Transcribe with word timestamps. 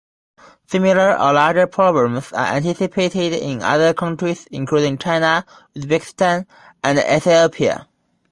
Similar 0.65 1.11
or 1.21 1.31
larger 1.33 1.67
problems 1.67 2.33
are 2.33 2.55
anticipated 2.55 3.33
in 3.33 3.61
other 3.61 3.93
countries 3.93 4.47
including 4.49 4.97
China, 4.97 5.45
Uzbekistan, 5.75 6.47
and 6.83 6.97
Ethiopia. 6.97 7.87